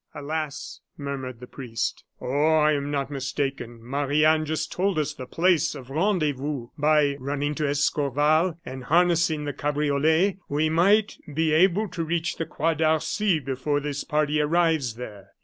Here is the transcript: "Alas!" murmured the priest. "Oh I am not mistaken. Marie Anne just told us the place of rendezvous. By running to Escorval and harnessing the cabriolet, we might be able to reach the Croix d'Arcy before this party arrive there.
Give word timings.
"Alas!" 0.15 0.79
murmured 0.97 1.39
the 1.39 1.45
priest. 1.45 2.03
"Oh 2.19 2.27
I 2.55 2.71
am 2.71 2.89
not 2.89 3.11
mistaken. 3.11 3.77
Marie 3.83 4.25
Anne 4.25 4.45
just 4.45 4.71
told 4.71 4.97
us 4.97 5.13
the 5.13 5.27
place 5.27 5.75
of 5.75 5.91
rendezvous. 5.91 6.69
By 6.75 7.17
running 7.19 7.53
to 7.53 7.69
Escorval 7.69 8.57
and 8.65 8.85
harnessing 8.85 9.45
the 9.45 9.53
cabriolet, 9.53 10.39
we 10.49 10.69
might 10.69 11.19
be 11.31 11.53
able 11.53 11.87
to 11.89 12.03
reach 12.03 12.37
the 12.37 12.47
Croix 12.47 12.73
d'Arcy 12.73 13.37
before 13.37 13.79
this 13.79 14.03
party 14.03 14.41
arrive 14.41 14.81
there. 14.95 15.33